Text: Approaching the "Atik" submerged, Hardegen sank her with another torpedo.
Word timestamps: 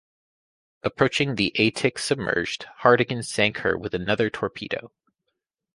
Approaching 0.81 1.35
the 1.35 1.53
"Atik" 1.59 1.99
submerged, 1.99 2.65
Hardegen 2.81 3.23
sank 3.23 3.57
her 3.57 3.77
with 3.77 3.93
another 3.93 4.31
torpedo. 4.31 4.91